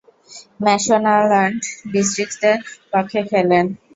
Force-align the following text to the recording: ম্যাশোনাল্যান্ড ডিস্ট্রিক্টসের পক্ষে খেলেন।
ম্যাশোনাল্যান্ড 0.63 1.59
ডিস্ট্রিক্টসের 1.93 2.57
পক্ষে 2.91 3.19
খেলেন। 3.29 3.65